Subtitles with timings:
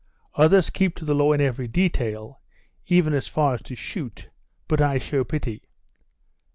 [0.33, 2.41] Others keep to the law in every detail,
[2.87, 4.31] even as far as to shoot,
[4.67, 5.69] but I show pity.